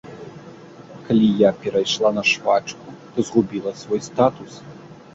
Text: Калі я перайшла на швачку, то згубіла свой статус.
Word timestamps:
Калі 1.09 1.27
я 1.41 1.51
перайшла 1.61 2.09
на 2.17 2.23
швачку, 2.33 2.97
то 3.15 3.29
згубіла 3.31 3.79
свой 3.87 4.07
статус. 4.11 4.63